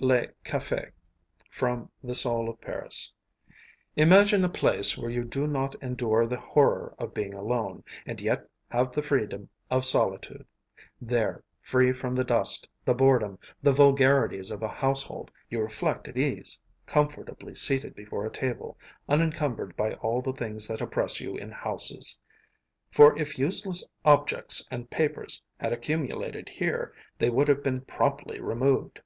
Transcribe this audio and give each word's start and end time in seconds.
LE 0.00 0.26
CAFÉ 0.42 0.90
From 1.50 1.90
'The 2.02 2.14
Soul 2.14 2.48
of 2.48 2.62
Paris' 2.62 3.12
Imagine 3.94 4.42
a 4.42 4.48
place 4.48 4.96
where 4.96 5.10
you 5.10 5.22
do 5.22 5.46
not 5.46 5.74
endure 5.82 6.26
the 6.26 6.40
horror 6.40 6.94
of 6.98 7.12
being 7.12 7.34
alone, 7.34 7.84
and 8.06 8.18
yet 8.18 8.48
have 8.70 8.90
the 8.92 9.02
freedom 9.02 9.50
of 9.70 9.84
solitude. 9.84 10.46
There, 10.98 11.44
free 11.60 11.92
from 11.92 12.14
the 12.14 12.24
dust, 12.24 12.66
the 12.86 12.94
boredom, 12.94 13.38
the 13.62 13.72
vulgarities 13.72 14.50
of 14.50 14.62
a 14.62 14.68
household, 14.68 15.30
you 15.50 15.60
reflect 15.60 16.08
at 16.08 16.16
ease, 16.16 16.62
comfortably 16.86 17.54
seated 17.54 17.94
before 17.94 18.24
a 18.24 18.30
table, 18.32 18.78
unincumbered 19.10 19.76
by 19.76 19.92
all 19.96 20.22
the 20.22 20.32
things 20.32 20.66
that 20.68 20.80
oppress 20.80 21.20
you 21.20 21.36
in 21.36 21.50
houses; 21.50 22.18
for 22.90 23.14
if 23.18 23.38
useless 23.38 23.84
objects 24.06 24.66
and 24.70 24.88
papers 24.88 25.42
had 25.60 25.70
accumulated 25.74 26.48
here 26.48 26.94
they 27.18 27.28
would 27.28 27.48
have 27.48 27.62
been 27.62 27.82
promptly 27.82 28.40
removed. 28.40 28.98